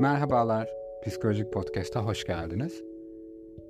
Merhabalar, 0.00 0.68
Psikolojik 1.06 1.52
Podcast'a 1.52 2.04
hoş 2.04 2.24
geldiniz. 2.24 2.82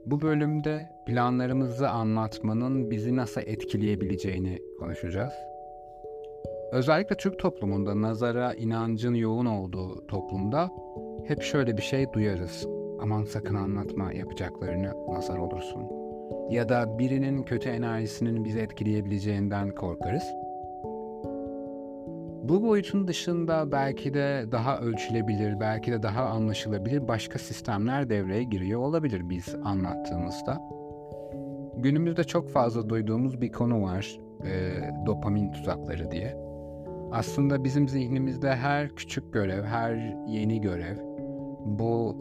Bu 0.07 0.21
bölümde 0.21 0.89
planlarımızı 1.07 1.91
anlatmanın 1.91 2.91
bizi 2.91 3.17
nasıl 3.17 3.41
etkileyebileceğini 3.41 4.59
konuşacağız. 4.79 5.33
Özellikle 6.73 7.17
Türk 7.17 7.39
toplumunda 7.39 8.03
nazara 8.03 8.55
inancın 8.55 9.15
yoğun 9.15 9.47
olduğu 9.47 10.07
toplumda 10.07 10.71
hep 11.27 11.43
şöyle 11.43 11.77
bir 11.77 11.83
şey 11.83 12.13
duyarız. 12.13 12.67
Aman 13.01 13.25
sakın 13.25 13.55
anlatma 13.55 14.13
yapacaklarını 14.13 14.93
nazar 15.09 15.39
olursun. 15.39 15.83
Ya 16.51 16.69
da 16.69 16.99
birinin 16.99 17.43
kötü 17.43 17.69
enerjisinin 17.69 18.45
bizi 18.45 18.59
etkileyebileceğinden 18.59 19.71
korkarız. 19.75 20.25
Bu 22.43 22.63
boyutun 22.63 23.09
dışında 23.09 23.73
belki 23.73 24.15
de 24.15 24.45
daha 24.53 24.79
ölçülebilir, 24.79 25.61
belki 25.61 25.93
de 25.93 26.03
daha 26.03 26.25
anlaşılabilir 26.25 27.09
başka 27.09 27.39
sistemler 27.39 28.11
devreye 28.11 28.43
giriyor 28.43 28.81
olabilir 28.81 29.29
biz 29.31 29.55
anlattığımızda. 29.65 30.61
Günümüzde 31.77 32.25
çok 32.25 32.49
fazla 32.49 32.89
duyduğumuz 32.89 33.41
bir 33.41 33.53
konu 33.53 33.83
var, 33.83 34.21
e, 34.45 34.81
dopamin 35.07 35.53
tuzakları 35.53 36.11
diye. 36.11 36.37
Aslında 37.13 37.65
bizim 37.65 37.89
zihnimizde 37.89 38.57
her 38.57 38.89
küçük 38.89 39.33
görev, 39.33 39.65
her 39.65 40.17
yeni 40.29 40.61
görev 40.61 40.97
bu 41.65 42.17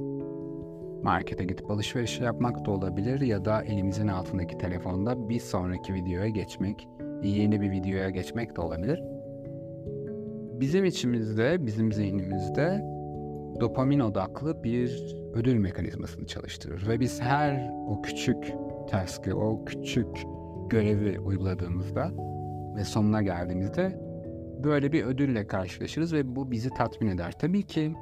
markete 1.04 1.44
gidip 1.44 1.72
alışveriş 1.72 2.20
yapmak 2.20 2.66
da 2.66 2.72
olabilir 2.72 3.22
ya 3.22 3.46
da 3.46 3.64
elimizin 3.64 4.08
altındaki 4.08 4.58
telefonda 4.58 5.30
bir 5.30 5.40
sonraki 5.40 5.94
videoya 5.94 6.30
geçmek, 6.30 6.88
yeni 7.24 7.62
bir 7.62 7.72
videoya 7.72 8.10
geçmek 8.10 8.56
de 8.56 8.62
olabilir 8.62 9.19
bizim 10.60 10.86
içimizde, 10.86 11.66
bizim 11.66 11.94
zihnimizde 11.94 12.82
dopamin 13.60 14.00
odaklı 14.00 14.64
bir 14.64 15.16
ödül 15.34 15.56
mekanizmasını 15.56 16.26
çalıştırır. 16.26 16.88
Ve 16.88 17.00
biz 17.00 17.22
her 17.22 17.70
o 17.88 18.02
küçük 18.02 18.54
task'ı, 18.90 19.36
o 19.36 19.66
küçük 19.66 20.26
görevi 20.70 21.20
uyguladığımızda 21.20 22.12
ve 22.76 22.84
sonuna 22.84 23.22
geldiğimizde 23.22 24.00
böyle 24.64 24.92
bir 24.92 25.04
ödülle 25.04 25.48
karşılaşırız 25.48 26.14
ve 26.14 26.36
bu 26.36 26.52
bizi 26.52 26.70
tatmin 26.70 27.10
eder. 27.10 27.40
Tabii 27.40 27.64
ki 27.64 27.94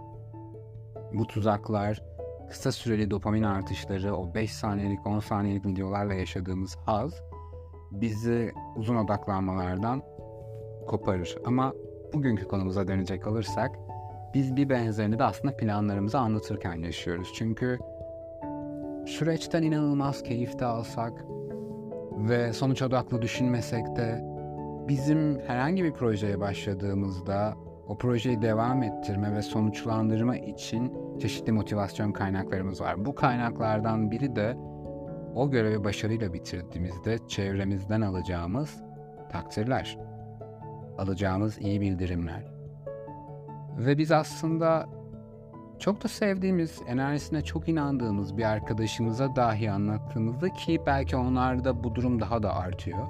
bu 1.14 1.28
tuzaklar, 1.28 2.02
kısa 2.50 2.72
süreli 2.72 3.12
dopamin 3.12 3.44
artışları, 3.44 4.16
o 4.16 4.34
5 4.34 4.52
saniyelik, 4.52 5.08
10 5.08 5.20
saniyelik 5.20 5.66
videolarla 5.66 6.14
yaşadığımız 6.14 6.76
haz 6.76 7.22
bizi 7.92 8.52
uzun 8.76 8.95
odaklanmalardan 8.95 10.04
koparır. 10.88 11.38
Ama 11.45 11.73
bugünkü 12.18 12.48
konumuza 12.48 12.88
dönecek 12.88 13.28
olursak 13.28 13.80
biz 14.34 14.56
bir 14.56 14.70
benzerini 14.70 15.20
de 15.20 15.23
aslında 15.23 15.58
planlarımızı 15.58 16.20
anlatırken 16.20 16.76
yaşıyoruz. 16.76 17.28
Çünkü 17.36 17.80
süreçten 19.06 19.64
inanılmaz 19.64 20.23
keyif 20.23 20.60
de 20.60 20.66
alsak 20.66 21.26
ve 22.18 22.54
sonuç 22.54 22.82
odaklı 22.82 23.22
düşünmesek 23.22 23.95
de 23.95 24.26
bizim 24.88 25.40
herhangi 25.40 25.84
bir 25.84 25.94
projeye 25.94 26.40
başladığımızda 26.40 27.54
o 27.88 27.98
projeyi 27.98 28.42
devam 28.42 28.84
ettirme 28.84 29.36
ve 29.36 29.42
sonuçlandırma 29.42 30.38
için 30.38 30.94
çeşitli 31.20 31.52
motivasyon 31.52 32.12
kaynaklarımız 32.12 32.82
var. 32.82 33.06
Bu 33.06 33.16
kaynaklardan 33.16 34.12
biri 34.12 34.36
de 34.36 34.58
o 35.36 35.52
görevi 35.52 35.84
başarıyla 35.84 36.34
bitirdiğimizde 36.34 37.18
çevremizden 37.28 38.02
alacağımız 38.02 38.84
takdirler 39.32 39.98
alacağımız 40.98 41.58
iyi 41.62 41.81
bildirimler. 41.81 42.44
Ve 43.78 43.98
biz 43.98 44.12
aslında 44.12 44.90
çok 45.80 46.04
da 46.04 46.08
sevdiğimiz, 46.08 46.81
enerjisine 46.88 47.42
çok 47.42 47.70
inandığımız 47.70 48.38
bir 48.38 48.44
arkadaşımıza 48.44 49.36
dahi 49.36 49.72
anlattığımızda 49.72 50.49
ki 50.49 50.82
belki 50.86 51.17
onlarda 51.17 51.83
bu 51.83 51.95
durum 51.95 52.22
daha 52.22 52.44
da 52.44 52.55
artıyor. 52.55 53.08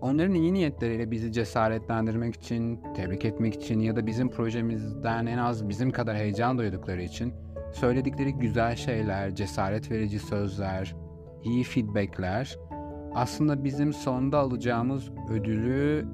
Onların 0.00 0.34
iyi 0.34 0.54
niyetleriyle 0.54 1.10
bizi 1.10 1.32
cesaretlendirmek 1.32 2.34
için, 2.34 2.80
tebrik 2.96 3.24
etmek 3.24 3.54
için 3.54 3.80
ya 3.80 3.96
da 3.96 4.06
bizim 4.06 4.30
projemizden 4.30 5.26
en 5.26 5.38
az 5.38 5.68
bizim 5.68 5.90
kadar 5.90 6.16
heyecan 6.16 6.58
duydukları 6.58 7.02
için 7.02 7.34
söyledikleri 7.72 8.32
güzel 8.32 8.76
şeyler, 8.76 9.34
cesaret 9.34 9.90
verici 9.90 10.18
sözler, 10.18 10.94
iyi 11.44 11.64
feedbackler 11.64 12.58
aslında 13.14 13.64
bizim 13.64 13.92
sonda 13.92 14.38
alacağımız 14.38 15.10
ödülü 15.30 16.06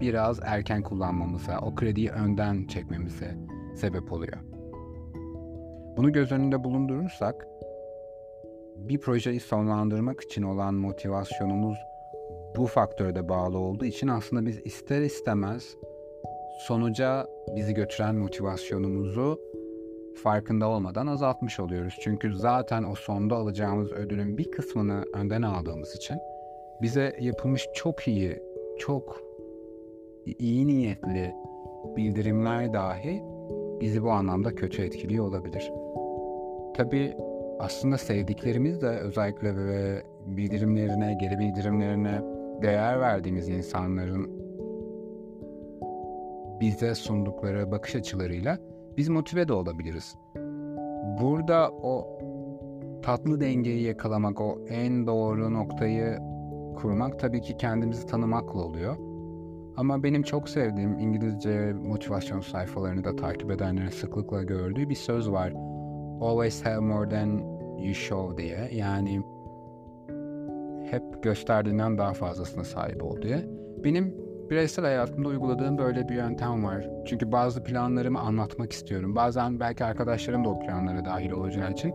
biraz 0.00 0.40
erken 0.42 0.82
kullanmamıza, 0.82 1.58
o 1.58 1.74
krediyi 1.74 2.10
önden 2.10 2.66
çekmemize 2.66 3.38
sebep 3.76 4.12
oluyor. 4.12 4.38
Bunu 5.96 6.12
göz 6.12 6.32
önünde 6.32 6.64
bulundurursak 6.64 7.46
bir 8.76 8.98
projeyi 8.98 9.40
sonlandırmak 9.40 10.20
için 10.20 10.42
olan 10.42 10.74
motivasyonumuz 10.74 11.78
bu 12.56 12.66
faktörde 12.66 13.28
bağlı 13.28 13.58
olduğu 13.58 13.84
için 13.84 14.08
aslında 14.08 14.46
biz 14.46 14.60
ister 14.64 15.00
istemez 15.00 15.76
sonuca 16.58 17.26
bizi 17.56 17.74
götüren 17.74 18.14
motivasyonumuzu 18.14 19.40
farkında 20.22 20.68
olmadan 20.68 21.06
azaltmış 21.06 21.60
oluyoruz. 21.60 21.94
Çünkü 22.00 22.36
zaten 22.36 22.84
o 22.84 22.94
sonda 22.94 23.36
alacağımız 23.36 23.92
ödülün 23.92 24.38
bir 24.38 24.50
kısmını 24.50 25.04
önden 25.14 25.42
aldığımız 25.42 25.96
için 25.96 26.18
bize 26.82 27.16
yapılmış 27.20 27.66
çok 27.74 28.08
iyi, 28.08 28.42
çok 28.78 29.20
iyi 30.38 30.66
niyetli 30.66 31.34
bildirimler 31.96 32.72
dahi 32.72 33.22
bizi 33.80 34.02
bu 34.02 34.10
anlamda 34.10 34.54
kötü 34.54 34.82
etkiliyor 34.82 35.28
olabilir. 35.28 35.72
Tabi 36.76 37.14
aslında 37.58 37.98
sevdiklerimiz 37.98 38.82
de 38.82 38.88
özellikle 38.88 39.56
ve 39.56 40.02
bildirimlerine, 40.26 41.14
geri 41.20 41.38
bildirimlerine 41.38 42.22
değer 42.62 43.00
verdiğimiz 43.00 43.48
insanların 43.48 44.44
bize 46.60 46.94
sundukları 46.94 47.70
bakış 47.70 47.94
açılarıyla 47.94 48.58
biz 48.96 49.08
motive 49.08 49.48
de 49.48 49.52
olabiliriz. 49.52 50.16
Burada 51.22 51.70
o 51.70 52.18
tatlı 53.02 53.40
dengeyi 53.40 53.82
yakalamak, 53.82 54.40
o 54.40 54.58
en 54.68 55.06
doğru 55.06 55.54
noktayı 55.54 56.18
kurmak 56.74 57.18
tabii 57.18 57.40
ki 57.40 57.56
kendimizi 57.56 58.06
tanımakla 58.06 58.60
oluyor. 58.60 58.96
Ama 59.76 60.02
benim 60.02 60.22
çok 60.22 60.48
sevdiğim 60.48 60.98
İngilizce 60.98 61.72
motivasyon 61.72 62.40
sayfalarını 62.40 63.04
da 63.04 63.16
takip 63.16 63.50
edenlerin 63.50 63.88
sıklıkla 63.88 64.42
gördüğü 64.42 64.88
bir 64.88 64.94
söz 64.94 65.30
var. 65.30 65.52
Always 66.20 66.66
have 66.66 66.80
more 66.80 67.08
than 67.08 67.28
you 67.78 67.94
show 67.94 68.42
diye. 68.42 68.68
Yani 68.72 69.22
hep 70.90 71.22
gösterdiğinden 71.22 71.98
daha 71.98 72.12
fazlasına 72.12 72.64
sahip 72.64 73.04
ol 73.04 73.22
diye. 73.22 73.44
Benim 73.84 74.14
bireysel 74.50 74.84
hayatımda 74.84 75.28
uyguladığım 75.28 75.78
böyle 75.78 76.08
bir 76.08 76.14
yöntem 76.14 76.64
var. 76.64 76.88
Çünkü 77.06 77.32
bazı 77.32 77.64
planlarımı 77.64 78.20
anlatmak 78.20 78.72
istiyorum. 78.72 79.16
Bazen 79.16 79.60
belki 79.60 79.84
arkadaşlarım 79.84 80.44
da 80.44 80.48
o 80.48 80.58
planlara 80.58 81.04
dahil 81.04 81.30
olacağı 81.30 81.72
için. 81.72 81.94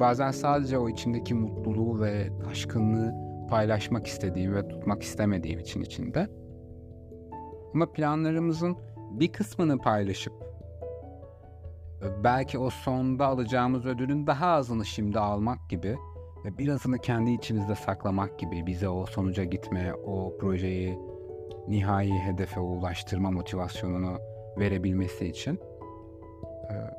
Bazen 0.00 0.30
sadece 0.30 0.78
o 0.78 0.88
içindeki 0.88 1.34
mutluluğu 1.34 2.00
ve 2.00 2.28
taşkınlığı 2.44 3.25
paylaşmak 3.46 4.06
istediğim 4.06 4.54
ve 4.54 4.68
tutmak 4.68 5.02
istemediğim 5.02 5.60
için 5.60 5.82
içinde. 5.82 6.28
Ama 7.74 7.92
planlarımızın 7.92 8.76
bir 9.10 9.32
kısmını 9.32 9.78
paylaşıp 9.78 10.32
belki 12.24 12.58
o 12.58 12.70
sonda 12.70 13.26
alacağımız 13.26 13.86
ödülün 13.86 14.26
daha 14.26 14.46
azını 14.46 14.84
şimdi 14.84 15.18
almak 15.18 15.70
gibi 15.70 15.96
ve 16.44 16.58
birazını 16.58 16.98
kendi 16.98 17.30
içimizde 17.30 17.74
saklamak 17.74 18.38
gibi 18.38 18.66
bize 18.66 18.88
o 18.88 19.06
sonuca 19.06 19.44
gitme, 19.44 19.94
o 19.94 20.38
projeyi 20.38 20.98
nihai 21.68 22.12
hedefe 22.12 22.60
ulaştırma 22.60 23.30
motivasyonunu 23.30 24.18
verebilmesi 24.58 25.26
için 25.26 25.60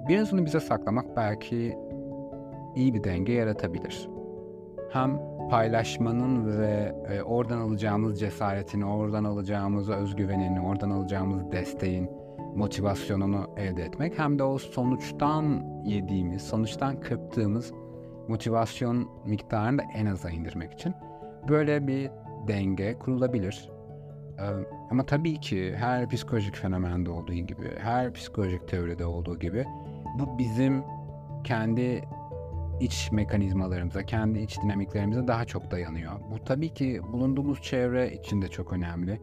birazını 0.07 0.45
bize 0.45 0.59
saklamak 0.59 1.15
belki 1.15 1.77
iyi 2.75 2.93
bir 2.93 3.03
denge 3.03 3.33
yaratabilir. 3.33 4.09
Hem 4.89 5.19
paylaşmanın 5.49 6.59
ve 6.59 6.95
e, 7.09 7.21
oradan 7.21 7.57
alacağımız 7.57 8.19
cesaretini, 8.19 8.85
oradan 8.85 9.23
alacağımız 9.23 9.89
özgüvenini, 9.89 10.61
oradan 10.61 10.89
alacağımız 10.89 11.51
desteğin 11.51 12.09
motivasyonunu 12.55 13.49
elde 13.57 13.83
etmek 13.83 14.19
hem 14.19 14.39
de 14.39 14.43
o 14.43 14.57
sonuçtan 14.57 15.63
yediğimiz, 15.85 16.41
sonuçtan 16.41 16.99
kırptığımız 16.99 17.73
motivasyon 18.27 19.09
miktarını 19.25 19.77
da 19.77 19.83
en 19.95 20.05
aza 20.05 20.29
indirmek 20.29 20.73
için 20.73 20.93
böyle 21.49 21.87
bir 21.87 22.11
denge 22.47 22.99
kurulabilir. 22.99 23.69
Ama 24.91 25.05
tabii 25.05 25.39
ki 25.39 25.75
her 25.75 26.09
psikolojik 26.09 26.55
fenomende 26.55 27.09
olduğu 27.09 27.33
gibi, 27.33 27.71
her 27.77 28.13
psikolojik 28.13 28.67
teoride 28.67 29.05
olduğu 29.05 29.39
gibi 29.39 29.65
bu 30.19 30.37
bizim 30.37 30.83
kendi 31.43 32.03
iç 32.79 33.11
mekanizmalarımıza, 33.11 34.03
kendi 34.03 34.39
iç 34.39 34.61
dinamiklerimize 34.63 35.27
daha 35.27 35.45
çok 35.45 35.71
dayanıyor. 35.71 36.11
Bu 36.31 36.43
tabii 36.43 36.69
ki 36.69 37.01
bulunduğumuz 37.13 37.61
çevre 37.61 38.13
için 38.13 38.41
de 38.41 38.47
çok 38.47 38.73
önemli. 38.73 39.21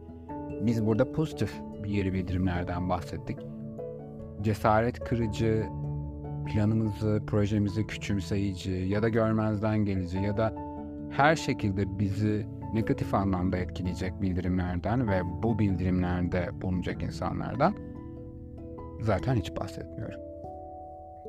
Biz 0.61 0.85
burada 0.85 1.11
pozitif 1.11 1.53
bir 1.83 1.89
yeri 1.89 2.13
bildirimlerden 2.13 2.89
bahsettik. 2.89 3.37
cesaret 4.41 4.99
kırıcı, 4.99 5.65
planımızı, 6.45 7.23
projemizi 7.27 7.87
küçümseyici 7.87 8.71
ya 8.71 9.03
da 9.03 9.09
görmezden 9.09 9.85
gelici 9.85 10.17
ya 10.17 10.37
da 10.37 10.53
her 11.11 11.35
şekilde 11.35 11.99
bizi 11.99 12.45
negatif 12.73 13.13
anlamda 13.13 13.57
etkileyecek 13.57 14.21
bildirimlerden 14.21 15.07
ve 15.07 15.21
bu 15.43 15.59
bildirimlerde 15.59 16.49
bulunacak 16.61 17.03
insanlardan 17.03 17.75
zaten 19.01 19.35
hiç 19.35 19.55
bahsetmiyorum. 19.55 20.19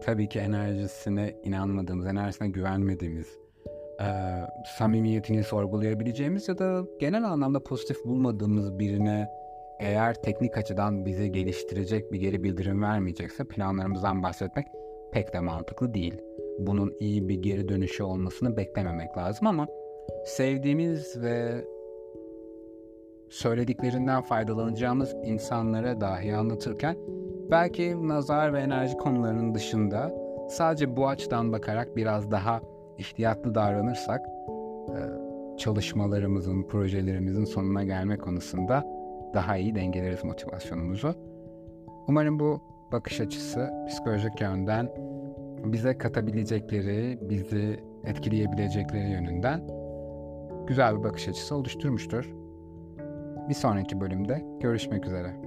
Tabii 0.05 0.29
ki 0.29 0.39
enerjisine 0.39 1.35
inanmadığımız, 1.45 2.07
enerjisine 2.07 2.49
güvenmediğimiz, 2.49 3.27
e, 4.01 4.07
samimiyetini 4.79 5.45
sorgulayabileceğimiz 5.45 6.49
ya 6.49 6.59
da 6.59 6.85
genel 7.01 7.25
anlamda 7.25 7.63
pozitif 7.63 8.05
bulmadığımız 8.05 8.79
birine 8.79 9.29
eğer 9.81 10.23
teknik 10.23 10.59
açıdan 10.59 11.07
bizi 11.07 11.33
geliştirecek 11.33 12.13
bir 12.13 12.21
geri 12.21 12.43
bildirim 12.43 12.83
vermeyecekse 12.83 13.45
planlarımızdan 13.45 14.23
bahsetmek 14.23 14.67
pek 15.13 15.33
de 15.33 15.41
mantıklı 15.41 15.95
değil. 15.95 16.15
Bunun 16.59 16.95
iyi 17.01 17.29
bir 17.29 17.43
geri 17.43 17.69
dönüşü 17.69 18.03
olmasını 18.03 18.57
beklememek 18.57 19.17
lazım 19.17 19.47
ama 19.47 19.67
sevdiğimiz 20.27 21.23
ve 21.23 21.65
söylediklerinden 23.31 24.23
faydalanacağımız 24.23 25.15
insanlara 25.25 26.01
dahi 26.01 26.35
anlatırken 26.35 26.97
belki 27.51 28.09
nazar 28.09 28.53
ve 28.53 28.61
enerji 28.61 28.97
konularının 28.97 29.55
dışında 29.55 30.15
sadece 30.49 30.97
bu 30.97 31.09
açıdan 31.09 31.53
bakarak 31.53 31.97
biraz 31.97 32.31
daha 32.31 32.61
ihtiyatlı 32.99 33.55
davranırsak 33.55 34.21
çalışmalarımızın, 35.59 36.63
projelerimizin 36.63 37.45
sonuna 37.45 37.85
gelme 37.85 38.19
konusunda 38.19 38.85
daha 39.35 39.57
iyi 39.57 39.75
dengeleriz 39.75 40.25
motivasyonumuzu. 40.25 41.15
Umarım 42.09 42.41
bu 42.41 42.61
bakış 42.93 43.21
açısı 43.21 43.71
psikolojik 43.89 44.41
yönden 44.41 44.89
bize 45.65 45.99
katabilecekleri, 45.99 47.19
bizi 47.23 47.81
etkileyebilecekleri 48.05 49.11
yönünden 49.11 49.61
güzel 50.67 50.99
bir 50.99 51.05
bakış 51.05 51.29
açısı 51.29 51.57
oluşturmuştur. 51.57 52.35
Bir 53.49 53.55
sonraki 53.55 54.01
bölümde 54.01 54.45
görüşmek 54.61 55.07
üzere. 55.07 55.46